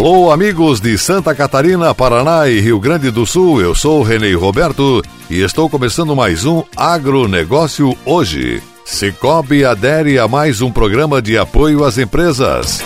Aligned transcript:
Alô, 0.00 0.32
amigos 0.32 0.80
de 0.80 0.96
Santa 0.96 1.34
Catarina, 1.34 1.94
Paraná 1.94 2.48
e 2.48 2.58
Rio 2.58 2.80
Grande 2.80 3.10
do 3.10 3.26
Sul. 3.26 3.60
Eu 3.60 3.74
sou 3.74 4.02
Renê 4.02 4.32
Roberto 4.32 5.02
e 5.28 5.42
estou 5.42 5.68
começando 5.68 6.16
mais 6.16 6.46
um 6.46 6.62
Agronegócio 6.74 7.94
hoje. 8.06 8.62
Cicobi 8.82 9.62
adere 9.62 10.18
a 10.18 10.26
mais 10.26 10.62
um 10.62 10.72
programa 10.72 11.20
de 11.20 11.36
apoio 11.36 11.84
às 11.84 11.98
empresas. 11.98 12.82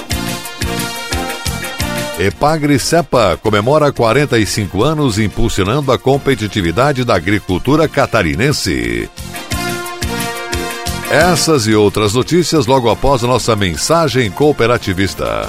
Epagre 2.19 2.81
Cepa 2.81 3.39
comemora 3.41 3.93
45 3.93 4.83
anos 4.83 5.17
impulsionando 5.17 5.93
a 5.93 5.99
competitividade 5.99 7.05
da 7.05 7.15
agricultura 7.15 7.87
catarinense. 7.87 9.09
Essas 11.09 11.69
e 11.69 11.77
outras 11.77 12.13
notícias 12.13 12.67
logo 12.67 12.91
após 12.91 13.23
a 13.23 13.29
nossa 13.29 13.55
mensagem 13.55 14.33
cooperativista. 14.33 15.49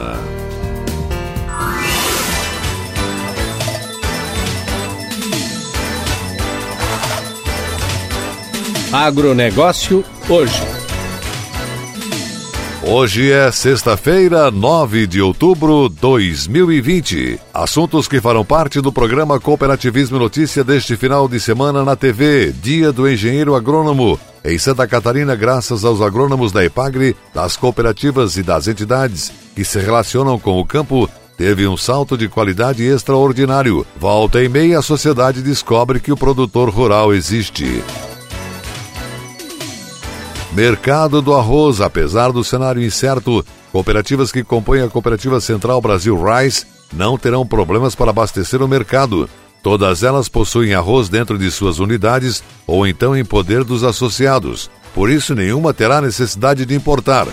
Agronegócio 8.93 10.03
hoje. 10.27 10.70
Hoje 12.83 13.31
é 13.31 13.51
sexta-feira, 13.51 14.49
9 14.49 15.05
de 15.05 15.21
outubro 15.21 15.87
de 15.87 15.97
2020. 16.01 17.39
Assuntos 17.53 18.07
que 18.07 18.19
farão 18.19 18.43
parte 18.43 18.81
do 18.81 18.91
programa 18.91 19.39
Cooperativismo 19.39 20.17
Notícia 20.17 20.63
deste 20.63 20.97
final 20.97 21.27
de 21.27 21.39
semana 21.39 21.85
na 21.85 21.95
TV, 21.95 22.51
Dia 22.51 22.91
do 22.91 23.07
Engenheiro 23.07 23.53
Agrônomo. 23.53 24.19
Em 24.43 24.57
Santa 24.57 24.87
Catarina, 24.87 25.35
graças 25.35 25.85
aos 25.85 26.01
agrônomos 26.01 26.51
da 26.51 26.65
Epagre, 26.65 27.15
das 27.31 27.55
cooperativas 27.55 28.35
e 28.35 28.41
das 28.41 28.67
entidades 28.67 29.31
que 29.55 29.63
se 29.63 29.79
relacionam 29.79 30.39
com 30.39 30.59
o 30.59 30.65
campo, 30.65 31.07
teve 31.37 31.67
um 31.67 31.77
salto 31.77 32.17
de 32.17 32.27
qualidade 32.27 32.83
extraordinário. 32.83 33.85
Volta 33.95 34.43
e 34.43 34.49
meia, 34.49 34.79
a 34.79 34.81
sociedade 34.81 35.43
descobre 35.43 35.99
que 35.99 36.11
o 36.11 36.17
produtor 36.17 36.69
rural 36.69 37.13
existe. 37.13 37.83
Mercado 40.53 41.21
do 41.21 41.33
arroz, 41.33 41.79
apesar 41.79 42.31
do 42.33 42.43
cenário 42.43 42.83
incerto, 42.83 43.45
cooperativas 43.71 44.33
que 44.33 44.43
compõem 44.43 44.81
a 44.81 44.89
Cooperativa 44.89 45.39
Central 45.39 45.79
Brasil 45.79 46.21
Rice 46.21 46.65
não 46.91 47.17
terão 47.17 47.47
problemas 47.47 47.95
para 47.95 48.09
abastecer 48.09 48.61
o 48.61 48.67
mercado. 48.67 49.29
Todas 49.63 50.03
elas 50.03 50.27
possuem 50.27 50.73
arroz 50.73 51.07
dentro 51.07 51.37
de 51.37 51.49
suas 51.49 51.79
unidades 51.79 52.43
ou 52.67 52.85
então 52.85 53.15
em 53.15 53.23
poder 53.23 53.63
dos 53.63 53.81
associados. 53.83 54.69
Por 54.93 55.09
isso, 55.09 55.33
nenhuma 55.33 55.73
terá 55.73 56.01
necessidade 56.01 56.65
de 56.65 56.75
importar. 56.75 57.27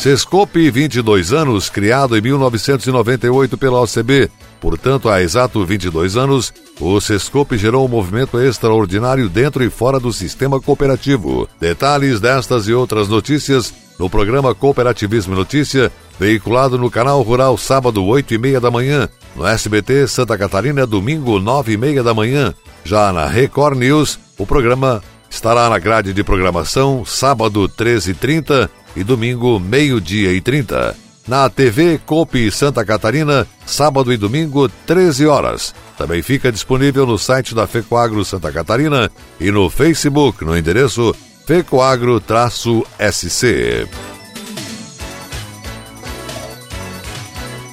Sescope, 0.00 0.68
22 0.70 1.32
anos, 1.32 1.70
criado 1.70 2.16
em 2.16 2.20
1998 2.20 3.56
pela 3.56 3.80
OCB. 3.82 4.30
Portanto, 4.60 5.08
há 5.08 5.22
exato 5.22 5.64
22 5.64 6.16
anos, 6.16 6.52
o 6.80 7.00
Sescope 7.00 7.56
gerou 7.56 7.84
um 7.84 7.88
movimento 7.88 8.40
extraordinário 8.40 9.28
dentro 9.28 9.62
e 9.62 9.70
fora 9.70 10.00
do 10.00 10.12
sistema 10.12 10.60
cooperativo. 10.60 11.48
Detalhes 11.60 12.20
destas 12.20 12.66
e 12.68 12.72
outras 12.72 13.08
notícias 13.08 13.72
no 13.98 14.08
programa 14.08 14.54
Cooperativismo 14.54 15.34
Notícia, 15.34 15.90
veiculado 16.18 16.78
no 16.78 16.90
canal 16.90 17.20
Rural 17.22 17.58
sábado 17.58 18.04
8 18.04 18.34
e 18.34 18.38
meia 18.38 18.60
da 18.60 18.70
manhã, 18.70 19.08
no 19.34 19.46
SBT 19.46 20.06
Santa 20.06 20.38
Catarina 20.38 20.86
domingo 20.86 21.40
9 21.40 21.72
e 21.72 21.76
meia 21.76 22.02
da 22.02 22.14
manhã. 22.14 22.54
Já 22.84 23.12
na 23.12 23.26
Record 23.26 23.76
News, 23.76 24.18
o 24.38 24.46
programa 24.46 25.02
estará 25.28 25.68
na 25.68 25.78
grade 25.78 26.12
de 26.12 26.22
programação 26.22 27.04
sábado 27.04 27.68
13h30 27.68 28.68
e 28.96 29.02
domingo, 29.02 29.58
meio-dia 29.58 30.32
e 30.32 30.40
30. 30.40 31.07
Na 31.28 31.48
TV 31.50 32.00
Cope 32.06 32.50
Santa 32.50 32.82
Catarina, 32.86 33.46
sábado 33.66 34.10
e 34.10 34.16
domingo, 34.16 34.66
13 34.86 35.26
horas. 35.26 35.74
Também 35.98 36.22
fica 36.22 36.50
disponível 36.50 37.06
no 37.06 37.18
site 37.18 37.54
da 37.54 37.66
Fecoagro 37.66 38.24
Santa 38.24 38.50
Catarina 38.50 39.10
e 39.38 39.50
no 39.50 39.68
Facebook, 39.68 40.42
no 40.42 40.56
endereço 40.56 41.14
Fecoagro-SC. 41.46 42.24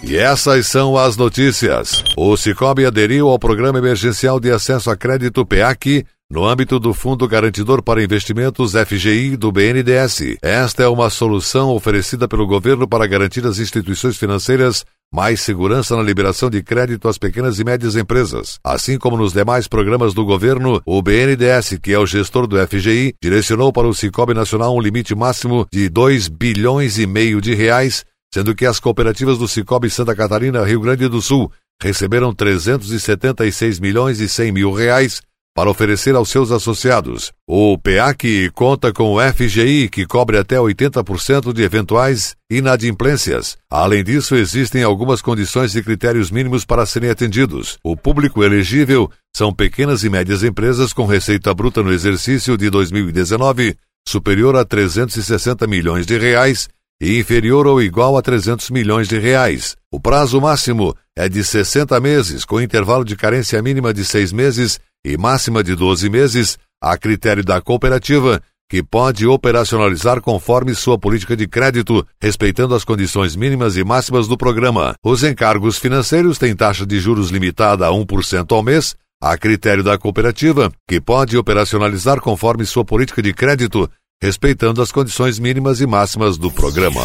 E 0.04 0.18
essas 0.18 0.68
são 0.68 0.96
as 0.98 1.18
notícias. 1.18 2.04
O 2.16 2.38
Cicobi 2.38 2.86
aderiu 2.86 3.28
ao 3.30 3.40
Programa 3.40 3.80
Emergencial 3.80 4.40
de 4.40 4.52
Acesso 4.52 4.92
a 4.92 4.98
Crédito 4.98 5.46
PEAC 5.46 6.06
no 6.36 6.46
âmbito 6.46 6.78
do 6.82 6.94
Fundo 6.94 7.26
Garantidor 7.30 7.82
para 7.82 8.04
Investimentos 8.04 8.74
FGI 8.74 9.38
do 9.38 9.54
BNDES. 9.54 10.38
Esta 10.42 10.84
é 10.84 10.88
uma 10.90 11.10
solução 11.10 11.70
oferecida 11.70 12.28
pelo 12.28 12.46
governo 12.46 12.86
para 12.86 13.08
garantir 13.08 13.48
às 13.48 13.58
instituições 13.58 14.18
financeiras 14.18 14.84
mais 15.14 15.40
segurança 15.40 15.96
na 15.96 16.04
liberação 16.04 16.50
de 16.50 16.62
crédito 16.62 17.08
às 17.08 17.18
pequenas 17.18 17.58
e 17.58 17.64
médias 17.64 17.96
empresas. 17.96 18.60
Assim 18.62 18.98
como 18.98 19.16
nos 19.16 19.32
demais 19.32 19.66
programas 19.66 20.14
do 20.14 20.26
governo, 20.26 20.82
o 20.86 21.02
BNDES, 21.02 21.80
que 21.82 21.94
é 21.94 22.00
o 22.00 22.06
gestor 22.06 22.48
do 22.48 22.58
FGI, 22.68 23.16
direcionou 23.24 23.72
para 23.72 23.88
o 23.88 23.94
Cicobi 23.94 24.34
Nacional 24.34 24.76
um 24.76 24.82
limite 24.82 25.16
máximo 25.16 25.66
de 25.72 25.88
2 25.88 26.28
bilhões 26.28 26.98
e 26.98 27.08
meio 27.08 27.40
de 27.40 27.56
reais, 27.56 28.04
sendo 28.34 28.54
que 28.54 28.66
as 28.66 28.78
cooperativas 28.78 29.38
do 29.38 29.48
Cicobi 29.48 29.90
Santa 29.90 30.14
Catarina, 30.14 30.66
Rio 30.66 30.82
Grande 30.82 31.08
do 31.08 31.22
Sul, 31.22 31.50
receberam 31.82 32.34
376 32.36 33.80
milhões 33.80 34.20
e 34.20 34.28
100 34.28 34.52
mil 34.52 34.74
reais 34.74 35.22
para 35.56 35.70
oferecer 35.70 36.14
aos 36.16 36.28
seus 36.28 36.52
associados. 36.52 37.32
O 37.48 37.78
PEAC 37.78 38.50
conta 38.54 38.92
com 38.92 39.14
o 39.14 39.20
FGI, 39.22 39.88
que 39.88 40.06
cobre 40.06 40.38
até 40.38 40.58
80% 40.58 41.54
de 41.54 41.64
eventuais 41.64 42.36
inadimplências. 42.52 43.58
Além 43.72 44.04
disso, 44.04 44.36
existem 44.36 44.84
algumas 44.84 45.22
condições 45.22 45.74
e 45.74 45.82
critérios 45.82 46.30
mínimos 46.30 46.66
para 46.66 46.86
serem 46.86 47.10
atendidos. 47.10 47.78
O 47.82 47.96
público 47.96 48.44
elegível 48.44 49.10
são 49.34 49.54
pequenas 49.54 50.04
e 50.04 50.10
médias 50.10 50.44
empresas 50.44 50.92
com 50.92 51.06
receita 51.06 51.54
bruta 51.54 51.82
no 51.82 51.94
exercício 51.94 52.58
de 52.58 52.70
2019 52.70 53.78
superior 54.06 54.58
a 54.58 54.66
360 54.66 55.66
milhões 55.68 56.06
de 56.06 56.18
reais 56.18 56.68
e 57.02 57.18
inferior 57.18 57.66
ou 57.66 57.82
igual 57.82 58.18
a 58.18 58.22
300 58.22 58.70
milhões 58.72 59.08
de 59.08 59.18
reais. 59.18 59.76
O 59.90 60.02
prazo 60.02 60.40
máximo 60.42 60.94
é 61.16 61.30
de 61.30 61.44
60 61.44 61.98
meses, 62.02 62.44
com 62.44 62.60
intervalo 62.60 63.06
de 63.06 63.16
carência 63.16 63.62
mínima 63.62 63.94
de 63.94 64.04
seis 64.04 64.34
meses 64.34 64.80
e 65.06 65.16
máxima 65.18 65.64
de 65.64 65.76
12 65.76 66.10
meses, 66.10 66.58
a 66.82 66.98
critério 66.98 67.46
da 67.46 67.62
cooperativa, 67.62 68.42
que 68.68 68.82
pode 68.82 69.28
operacionalizar 69.28 70.20
conforme 70.20 70.74
sua 70.74 70.98
política 70.98 71.38
de 71.38 71.48
crédito, 71.48 72.06
respeitando 72.20 72.74
as 72.74 72.84
condições 72.84 73.36
mínimas 73.36 73.78
e 73.78 73.84
máximas 73.84 74.28
do 74.28 74.36
programa. 74.36 74.96
Os 75.06 75.24
encargos 75.24 75.78
financeiros 75.78 76.40
têm 76.40 76.56
taxa 76.56 76.88
de 76.88 77.00
juros 77.00 77.30
limitada 77.30 77.86
a 77.86 77.92
1% 77.92 78.52
ao 78.52 78.64
mês, 78.64 78.96
a 79.22 79.38
critério 79.38 79.84
da 79.84 79.96
cooperativa, 79.96 80.72
que 80.90 81.00
pode 81.00 81.38
operacionalizar 81.38 82.20
conforme 82.20 82.66
sua 82.66 82.84
política 82.84 83.22
de 83.22 83.32
crédito, 83.32 83.88
respeitando 84.20 84.82
as 84.82 84.92
condições 84.92 85.38
mínimas 85.38 85.82
e 85.82 85.86
máximas 85.86 86.36
do 86.36 86.52
programa. 86.52 87.04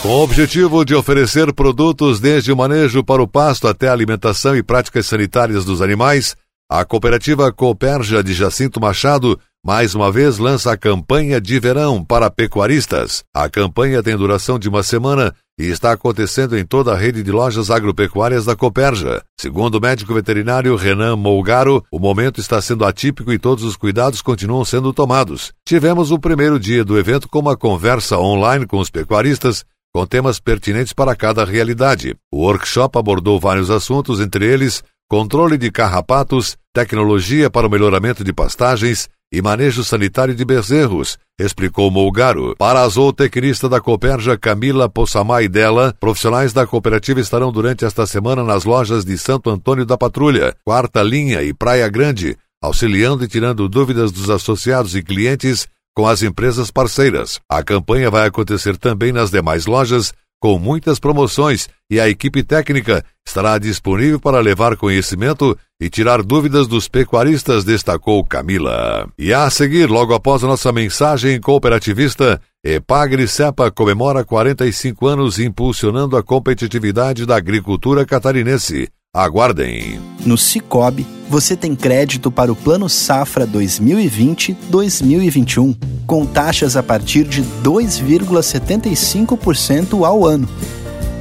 Com 0.00 0.08
o 0.08 0.22
objetivo 0.22 0.84
de 0.84 0.94
oferecer 0.94 1.52
produtos 1.52 2.20
desde 2.20 2.50
o 2.52 2.56
manejo 2.56 3.04
para 3.04 3.22
o 3.22 3.28
pasto 3.28 3.68
até 3.68 3.88
a 3.88 3.92
alimentação 3.92 4.56
e 4.56 4.62
práticas 4.62 5.06
sanitárias 5.06 5.64
dos 5.64 5.82
animais, 5.82 6.34
a 6.70 6.84
cooperativa 6.84 7.50
Cooperja 7.50 8.22
de 8.22 8.34
Jacinto 8.34 8.78
Machado 8.78 9.40
mais 9.64 9.94
uma 9.94 10.12
vez 10.12 10.36
lança 10.36 10.70
a 10.70 10.76
campanha 10.76 11.40
de 11.40 11.58
verão 11.58 12.04
para 12.04 12.30
pecuaristas. 12.30 13.24
A 13.34 13.48
campanha 13.48 14.02
tem 14.02 14.16
duração 14.16 14.58
de 14.58 14.68
uma 14.68 14.82
semana 14.82 15.34
e 15.58 15.64
está 15.64 15.92
acontecendo 15.92 16.56
em 16.58 16.64
toda 16.64 16.92
a 16.92 16.96
rede 16.96 17.22
de 17.22 17.32
lojas 17.32 17.70
agropecuárias 17.70 18.44
da 18.44 18.54
Coperja. 18.54 19.22
Segundo 19.40 19.76
o 19.76 19.80
médico 19.80 20.12
veterinário 20.12 20.76
Renan 20.76 21.16
Molgaro, 21.16 21.82
o 21.90 21.98
momento 21.98 22.38
está 22.38 22.60
sendo 22.60 22.84
atípico 22.84 23.32
e 23.32 23.38
todos 23.38 23.64
os 23.64 23.74
cuidados 23.74 24.20
continuam 24.20 24.64
sendo 24.64 24.92
tomados. 24.92 25.52
Tivemos 25.66 26.10
o 26.10 26.18
primeiro 26.18 26.60
dia 26.60 26.84
do 26.84 26.98
evento 26.98 27.28
com 27.28 27.38
uma 27.38 27.56
conversa 27.56 28.18
online 28.18 28.66
com 28.66 28.78
os 28.78 28.90
pecuaristas 28.90 29.64
com 29.94 30.06
temas 30.06 30.38
pertinentes 30.38 30.92
para 30.92 31.16
cada 31.16 31.44
realidade. 31.44 32.14
O 32.32 32.44
workshop 32.44 32.98
abordou 32.98 33.40
vários 33.40 33.70
assuntos, 33.70 34.20
entre 34.20 34.46
eles 34.46 34.84
controle 35.08 35.56
de 35.56 35.70
carrapatos, 35.70 36.56
tecnologia 36.72 37.48
para 37.48 37.66
o 37.66 37.70
melhoramento 37.70 38.22
de 38.22 38.32
pastagens, 38.32 39.08
e 39.32 39.42
manejo 39.42 39.84
sanitário 39.84 40.34
de 40.34 40.44
bezerros, 40.44 41.18
explicou 41.38 41.90
Molgaro. 41.90 42.54
Para 42.56 42.82
a 42.82 42.88
zootecnista 42.88 43.68
da 43.68 43.80
Cooperja 43.80 44.38
Camila 44.38 44.88
Possamay 44.88 45.48
dela, 45.48 45.94
profissionais 46.00 46.52
da 46.52 46.66
cooperativa 46.66 47.20
estarão 47.20 47.52
durante 47.52 47.84
esta 47.84 48.06
semana 48.06 48.42
nas 48.42 48.64
lojas 48.64 49.04
de 49.04 49.18
Santo 49.18 49.50
Antônio 49.50 49.84
da 49.84 49.98
Patrulha, 49.98 50.54
Quarta 50.64 51.02
Linha 51.02 51.42
e 51.42 51.52
Praia 51.52 51.88
Grande, 51.88 52.38
auxiliando 52.62 53.24
e 53.24 53.28
tirando 53.28 53.68
dúvidas 53.68 54.10
dos 54.10 54.30
associados 54.30 54.94
e 54.94 55.02
clientes 55.02 55.68
com 55.94 56.06
as 56.06 56.22
empresas 56.22 56.70
parceiras. 56.70 57.38
A 57.50 57.62
campanha 57.62 58.10
vai 58.10 58.26
acontecer 58.26 58.78
também 58.78 59.12
nas 59.12 59.30
demais 59.30 59.66
lojas, 59.66 60.12
com 60.40 60.58
muitas 60.58 60.98
promoções, 60.98 61.68
e 61.90 61.98
a 61.98 62.08
equipe 62.08 62.42
técnica 62.42 63.04
estará 63.26 63.58
disponível 63.58 64.20
para 64.20 64.40
levar 64.40 64.76
conhecimento 64.76 65.56
e 65.80 65.88
tirar 65.88 66.22
dúvidas 66.22 66.66
dos 66.66 66.88
pecuaristas, 66.88 67.64
destacou 67.64 68.24
Camila. 68.24 69.08
E 69.18 69.32
a 69.32 69.48
seguir, 69.50 69.88
logo 69.88 70.14
após 70.14 70.42
a 70.42 70.46
nossa 70.46 70.72
mensagem 70.72 71.40
cooperativista, 71.40 72.40
Epagre 72.64 73.26
Cepa 73.28 73.70
comemora 73.70 74.24
45 74.24 75.06
anos 75.06 75.38
impulsionando 75.38 76.16
a 76.16 76.22
competitividade 76.22 77.24
da 77.24 77.36
agricultura 77.36 78.04
catarinense. 78.04 78.88
Aguardem. 79.14 79.98
No 80.26 80.36
Cicobi, 80.36 81.06
você 81.30 81.56
tem 81.56 81.74
crédito 81.74 82.30
para 82.30 82.52
o 82.52 82.56
Plano 82.56 82.90
Safra 82.90 83.46
2020-2021, 83.46 85.74
com 86.06 86.26
taxas 86.26 86.76
a 86.76 86.82
partir 86.82 87.24
de 87.24 87.42
2,75% 87.64 90.06
ao 90.06 90.26
ano. 90.26 90.46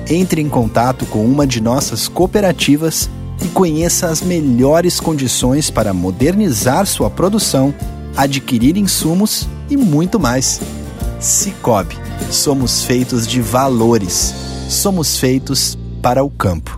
Entre 0.10 0.42
em 0.42 0.50
contato 0.50 1.06
com 1.06 1.26
uma 1.26 1.48
de 1.48 1.62
nossas 1.62 2.10
cooperativas 2.10 3.10
e 3.44 3.48
conheça 3.48 4.08
as 4.08 4.22
melhores 4.22 5.00
condições 5.00 5.72
para 5.72 5.94
modernizar 5.94 6.86
sua 6.86 7.10
produção, 7.10 7.74
adquirir 8.18 8.76
insumos 8.76 9.48
e 9.70 9.78
muito 9.78 10.20
mais. 10.20 10.60
Cicobi, 11.22 11.96
somos 12.30 12.84
feitos 12.84 13.26
de 13.26 13.42
valores. 13.42 14.36
Somos 14.68 15.18
feitos 15.18 15.78
para 16.02 16.22
o 16.22 16.30
campo. 16.30 16.78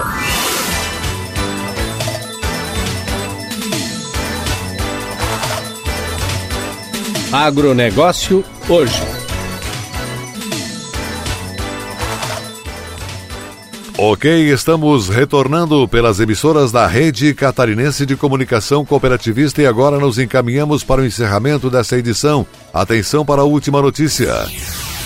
Agronegócio 7.31 8.43
hoje. 8.67 9.01
Ok, 13.97 14.51
estamos 14.51 15.07
retornando 15.07 15.87
pelas 15.87 16.19
emissoras 16.19 16.71
da 16.71 16.87
Rede 16.87 17.33
Catarinense 17.33 18.05
de 18.05 18.17
Comunicação 18.17 18.83
Cooperativista 18.83 19.61
e 19.61 19.65
agora 19.65 19.97
nos 19.97 20.17
encaminhamos 20.17 20.83
para 20.83 21.01
o 21.01 21.05
encerramento 21.05 21.69
dessa 21.69 21.97
edição. 21.97 22.45
Atenção 22.73 23.23
para 23.23 23.43
a 23.43 23.45
última 23.45 23.81
notícia. 23.81 24.33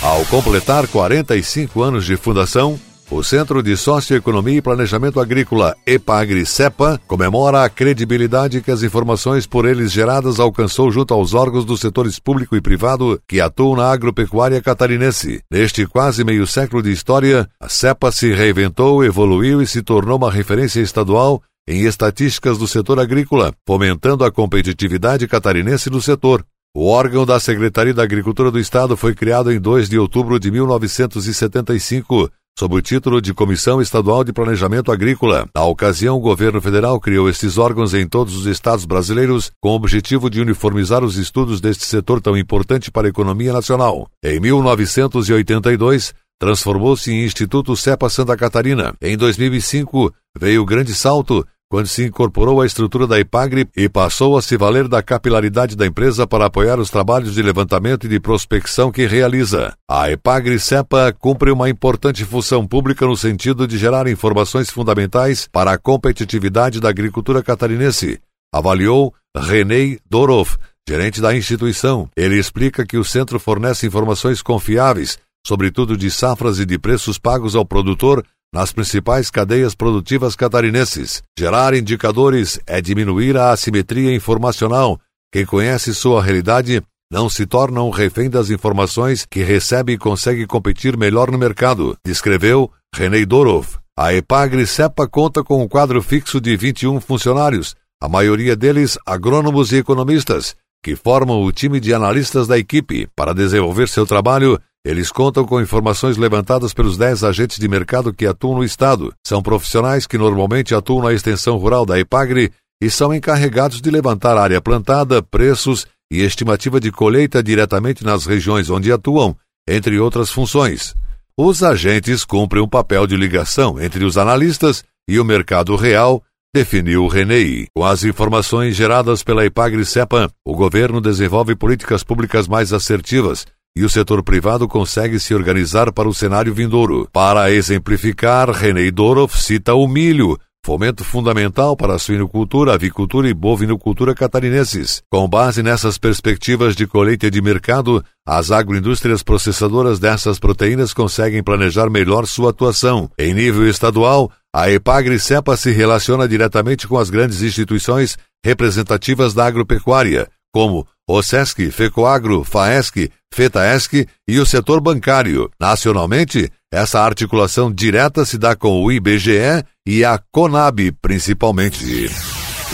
Ao 0.02 0.24
completar 0.24 0.88
45 0.88 1.82
anos 1.82 2.04
de 2.04 2.16
fundação, 2.16 2.80
o 3.10 3.22
Centro 3.22 3.62
de 3.62 3.76
Socioeconomia 3.76 4.58
e 4.58 4.62
Planejamento 4.62 5.20
Agrícola, 5.20 5.76
EPAGRI-CEPA, 5.86 7.00
comemora 7.06 7.64
a 7.64 7.68
credibilidade 7.68 8.60
que 8.60 8.70
as 8.70 8.82
informações 8.82 9.46
por 9.46 9.64
eles 9.64 9.92
geradas 9.92 10.40
alcançou 10.40 10.90
junto 10.90 11.14
aos 11.14 11.32
órgãos 11.32 11.64
dos 11.64 11.80
setores 11.80 12.18
público 12.18 12.56
e 12.56 12.60
privado 12.60 13.20
que 13.28 13.40
atuam 13.40 13.76
na 13.76 13.90
agropecuária 13.90 14.60
catarinense. 14.60 15.40
Neste 15.50 15.86
quase 15.86 16.24
meio 16.24 16.46
século 16.46 16.82
de 16.82 16.90
história, 16.90 17.48
a 17.60 17.68
CEPA 17.68 18.10
se 18.10 18.32
reinventou, 18.32 19.04
evoluiu 19.04 19.62
e 19.62 19.66
se 19.66 19.82
tornou 19.82 20.16
uma 20.16 20.30
referência 20.30 20.80
estadual 20.80 21.40
em 21.68 21.82
estatísticas 21.82 22.58
do 22.58 22.66
setor 22.66 22.98
agrícola, 22.98 23.52
fomentando 23.66 24.24
a 24.24 24.32
competitividade 24.32 25.26
catarinense 25.28 25.88
do 25.88 26.02
setor. 26.02 26.44
O 26.74 26.88
órgão 26.88 27.24
da 27.24 27.40
Secretaria 27.40 27.94
da 27.94 28.02
Agricultura 28.02 28.50
do 28.50 28.58
Estado 28.58 28.96
foi 28.96 29.14
criado 29.14 29.50
em 29.50 29.58
2 29.58 29.88
de 29.88 29.98
outubro 29.98 30.38
de 30.38 30.50
1975 30.50 32.30
sob 32.58 32.74
o 32.74 32.80
título 32.80 33.20
de 33.20 33.34
Comissão 33.34 33.82
Estadual 33.82 34.24
de 34.24 34.32
Planejamento 34.32 34.90
Agrícola. 34.90 35.46
Na 35.54 35.64
ocasião, 35.64 36.16
o 36.16 36.20
governo 36.20 36.58
federal 36.58 36.98
criou 36.98 37.28
estes 37.28 37.58
órgãos 37.58 37.92
em 37.92 38.08
todos 38.08 38.34
os 38.34 38.46
estados 38.46 38.86
brasileiros 38.86 39.50
com 39.60 39.70
o 39.70 39.74
objetivo 39.74 40.30
de 40.30 40.40
uniformizar 40.40 41.04
os 41.04 41.18
estudos 41.18 41.60
deste 41.60 41.84
setor 41.84 42.18
tão 42.18 42.36
importante 42.36 42.90
para 42.90 43.06
a 43.06 43.10
economia 43.10 43.52
nacional. 43.52 44.08
Em 44.24 44.40
1982, 44.40 46.14
transformou-se 46.38 47.10
em 47.12 47.26
Instituto 47.26 47.76
CEPA 47.76 48.08
Santa 48.08 48.34
Catarina. 48.36 48.94
Em 49.02 49.18
2005, 49.18 50.14
veio 50.38 50.62
o 50.62 50.66
grande 50.66 50.94
salto 50.94 51.46
quando 51.68 51.88
se 51.88 52.04
incorporou 52.04 52.60
à 52.60 52.66
estrutura 52.66 53.06
da 53.06 53.18
IPAGRE 53.18 53.68
e 53.76 53.88
passou 53.88 54.38
a 54.38 54.42
se 54.42 54.56
valer 54.56 54.86
da 54.86 55.02
capilaridade 55.02 55.76
da 55.76 55.86
empresa 55.86 56.26
para 56.26 56.46
apoiar 56.46 56.78
os 56.78 56.90
trabalhos 56.90 57.34
de 57.34 57.42
levantamento 57.42 58.06
e 58.06 58.08
de 58.08 58.20
prospecção 58.20 58.92
que 58.92 59.06
realiza. 59.06 59.74
A 59.90 60.10
IPAGRE 60.10 60.60
CEPA 60.60 61.12
cumpre 61.12 61.50
uma 61.50 61.68
importante 61.68 62.24
função 62.24 62.66
pública 62.66 63.04
no 63.04 63.16
sentido 63.16 63.66
de 63.66 63.76
gerar 63.76 64.06
informações 64.06 64.70
fundamentais 64.70 65.48
para 65.50 65.72
a 65.72 65.78
competitividade 65.78 66.80
da 66.80 66.88
agricultura 66.88 67.42
catarinense, 67.42 68.20
avaliou 68.54 69.12
René 69.36 69.98
Dorov, 70.08 70.56
gerente 70.88 71.20
da 71.20 71.36
instituição. 71.36 72.08
Ele 72.16 72.38
explica 72.38 72.86
que 72.86 72.96
o 72.96 73.04
centro 73.04 73.40
fornece 73.40 73.86
informações 73.86 74.40
confiáveis, 74.40 75.18
sobretudo 75.44 75.96
de 75.96 76.10
safras 76.10 76.58
e 76.58 76.64
de 76.64 76.78
preços 76.78 77.18
pagos 77.18 77.56
ao 77.56 77.64
produtor 77.64 78.24
nas 78.52 78.72
principais 78.72 79.30
cadeias 79.30 79.74
produtivas 79.74 80.34
catarinenses. 80.34 81.22
Gerar 81.38 81.74
indicadores 81.74 82.58
é 82.66 82.80
diminuir 82.80 83.36
a 83.36 83.50
assimetria 83.50 84.14
informacional. 84.14 85.00
Quem 85.32 85.44
conhece 85.44 85.94
sua 85.94 86.22
realidade 86.22 86.82
não 87.10 87.28
se 87.28 87.46
torna 87.46 87.82
um 87.82 87.90
refém 87.90 88.28
das 88.28 88.50
informações 88.50 89.24
que 89.24 89.42
recebe 89.42 89.92
e 89.92 89.98
consegue 89.98 90.46
competir 90.46 90.96
melhor 90.96 91.30
no 91.30 91.38
mercado, 91.38 91.96
descreveu 92.04 92.70
René 92.94 93.24
Dorov. 93.24 93.76
A 93.98 94.12
Epagre 94.12 94.66
CEPA 94.66 95.08
conta 95.08 95.42
com 95.42 95.62
um 95.62 95.68
quadro 95.68 96.02
fixo 96.02 96.40
de 96.40 96.56
21 96.56 97.00
funcionários, 97.00 97.74
a 98.02 98.08
maioria 98.08 98.54
deles 98.54 98.98
agrônomos 99.06 99.72
e 99.72 99.76
economistas, 99.76 100.54
que 100.82 100.94
formam 100.94 101.42
o 101.42 101.52
time 101.52 101.80
de 101.80 101.94
analistas 101.94 102.46
da 102.46 102.58
equipe. 102.58 103.08
Para 103.16 103.32
desenvolver 103.32 103.88
seu 103.88 104.04
trabalho, 104.04 104.60
eles 104.86 105.10
contam 105.10 105.44
com 105.44 105.60
informações 105.60 106.16
levantadas 106.16 106.72
pelos 106.72 106.96
10 106.96 107.24
agentes 107.24 107.58
de 107.58 107.66
mercado 107.66 108.14
que 108.14 108.24
atuam 108.24 108.58
no 108.58 108.62
Estado. 108.62 109.12
São 109.26 109.42
profissionais 109.42 110.06
que 110.06 110.16
normalmente 110.16 110.76
atuam 110.76 111.02
na 111.02 111.12
extensão 111.12 111.56
rural 111.56 111.84
da 111.84 111.98
Ipagre 111.98 112.52
e 112.80 112.88
são 112.88 113.12
encarregados 113.12 113.80
de 113.80 113.90
levantar 113.90 114.38
área 114.38 114.60
plantada, 114.60 115.20
preços 115.20 115.88
e 116.08 116.20
estimativa 116.22 116.78
de 116.78 116.92
colheita 116.92 117.42
diretamente 117.42 118.04
nas 118.04 118.26
regiões 118.26 118.70
onde 118.70 118.92
atuam, 118.92 119.36
entre 119.68 119.98
outras 119.98 120.30
funções. 120.30 120.94
Os 121.36 121.64
agentes 121.64 122.24
cumprem 122.24 122.62
um 122.62 122.68
papel 122.68 123.08
de 123.08 123.16
ligação 123.16 123.80
entre 123.80 124.04
os 124.04 124.16
analistas 124.16 124.84
e 125.08 125.18
o 125.18 125.24
mercado 125.24 125.74
real, 125.74 126.22
definiu 126.54 127.02
o 127.02 127.08
Renei. 127.08 127.66
Com 127.74 127.84
as 127.84 128.04
informações 128.04 128.76
geradas 128.76 129.24
pela 129.24 129.44
Ipagre-CEPA, 129.44 130.30
o 130.46 130.54
governo 130.54 131.00
desenvolve 131.00 131.56
políticas 131.56 132.04
públicas 132.04 132.46
mais 132.46 132.72
assertivas, 132.72 133.46
e 133.76 133.84
o 133.84 133.90
setor 133.90 134.22
privado 134.22 134.66
consegue 134.66 135.20
se 135.20 135.34
organizar 135.34 135.92
para 135.92 136.08
o 136.08 136.14
cenário 136.14 136.54
vindouro. 136.54 137.06
Para 137.12 137.50
exemplificar, 137.52 138.50
René 138.50 138.90
Dorov 138.90 139.36
cita 139.36 139.74
o 139.74 139.86
milho, 139.86 140.38
fomento 140.64 141.04
fundamental 141.04 141.76
para 141.76 141.94
a 141.94 141.98
suinocultura, 141.98 142.72
avicultura 142.72 143.28
e 143.28 143.34
bovinocultura 143.34 144.14
catarinenses. 144.14 145.02
Com 145.08 145.28
base 145.28 145.62
nessas 145.62 145.98
perspectivas 145.98 146.74
de 146.74 146.86
colheita 146.86 147.30
de 147.30 147.42
mercado, 147.42 148.02
as 148.26 148.50
agroindústrias 148.50 149.22
processadoras 149.22 149.98
dessas 149.98 150.38
proteínas 150.38 150.94
conseguem 150.94 151.42
planejar 151.42 151.90
melhor 151.90 152.26
sua 152.26 152.50
atuação. 152.50 153.10
Em 153.18 153.34
nível 153.34 153.68
estadual, 153.68 154.32
a 154.52 154.70
Epagre-Cepa 154.70 155.56
se 155.56 155.70
relaciona 155.70 156.26
diretamente 156.26 156.88
com 156.88 156.98
as 156.98 157.10
grandes 157.10 157.42
instituições 157.42 158.16
representativas 158.42 159.34
da 159.34 159.46
agropecuária, 159.46 160.28
como 160.52 160.86
o 161.08 161.22
SESC, 161.22 161.70
FECOAGRO, 161.70 162.42
FAESC, 162.42 163.12
FETAESC 163.36 164.08
e 164.26 164.40
o 164.40 164.46
setor 164.46 164.80
bancário. 164.80 165.50
Nacionalmente, 165.60 166.50
essa 166.72 167.02
articulação 167.02 167.70
direta 167.70 168.24
se 168.24 168.38
dá 168.38 168.56
com 168.56 168.82
o 168.82 168.90
IBGE 168.90 169.62
e 169.86 170.02
a 170.02 170.18
CONAB, 170.32 170.92
principalmente. 171.02 172.10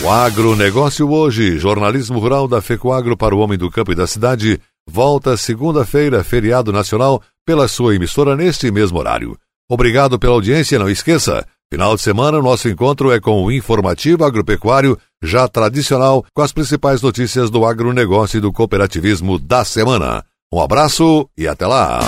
O 0.01 0.09
agronegócio 0.09 1.11
hoje, 1.11 1.59
jornalismo 1.59 2.17
rural 2.17 2.47
da 2.47 2.61
FECOAGro 2.61 3.17
para 3.17 3.35
o 3.35 3.39
homem 3.39 3.57
do 3.57 3.69
campo 3.69 3.91
e 3.91 3.95
da 3.95 4.07
cidade, 4.07 4.57
volta 4.89 5.35
segunda-feira, 5.35 6.23
feriado 6.23 6.71
nacional, 6.71 7.21
pela 7.45 7.67
sua 7.67 7.95
emissora 7.95 8.33
neste 8.33 8.71
mesmo 8.71 8.97
horário. 8.97 9.37
Obrigado 9.69 10.17
pela 10.17 10.33
audiência, 10.33 10.79
não 10.79 10.89
esqueça, 10.89 11.45
final 11.69 11.95
de 11.95 12.01
semana 12.01 12.41
nosso 12.41 12.69
encontro 12.69 13.11
é 13.11 13.19
com 13.19 13.43
o 13.43 13.51
informativo 13.51 14.23
agropecuário, 14.23 14.97
já 15.21 15.45
tradicional, 15.47 16.25
com 16.33 16.41
as 16.41 16.53
principais 16.53 17.01
notícias 17.01 17.49
do 17.49 17.65
agronegócio 17.65 18.37
e 18.37 18.41
do 18.41 18.53
cooperativismo 18.53 19.37
da 19.37 19.65
semana. 19.65 20.23
Um 20.53 20.61
abraço 20.61 21.27
e 21.35 21.47
até 21.47 21.65
lá! 21.65 21.99